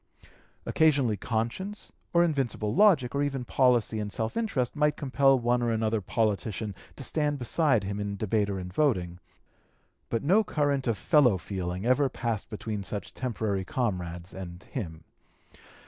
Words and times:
Occasionally 0.65 1.15
conscience, 1.15 1.91
or 2.11 2.23
invincible 2.23 2.73
logic, 2.73 3.13
or 3.13 3.21
even 3.21 3.45
policy 3.45 3.99
and 3.99 4.11
self 4.11 4.35
interest, 4.35 4.75
might 4.75 4.97
compel 4.97 5.37
one 5.37 5.61
or 5.61 5.71
another 5.71 6.01
politician 6.01 6.73
to 6.95 7.03
stand 7.03 7.37
beside 7.37 7.83
him 7.83 7.99
in 7.99 8.17
debate 8.17 8.49
or 8.49 8.59
in 8.59 8.71
voting; 8.71 9.19
but 10.09 10.23
no 10.23 10.43
current 10.43 10.87
of 10.87 10.97
fellow 10.97 11.37
feeling 11.37 11.85
ever 11.85 12.09
passed 12.09 12.49
between 12.49 12.81
such 12.81 13.13
temporary 13.13 13.63
comrades 13.63 14.33
and 14.33 14.63
him. 14.71 15.03